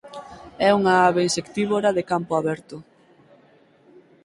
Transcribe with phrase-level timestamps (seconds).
[0.67, 2.77] É unha ave insectívora de campo aberto.